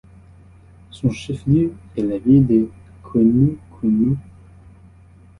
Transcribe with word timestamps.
Son 0.89 1.11
chef-lieu 1.11 1.73
est 1.95 2.01
la 2.01 2.17
ville 2.17 2.47
de 2.47 2.67
Quemú 3.03 3.55
Quemú. 3.79 4.17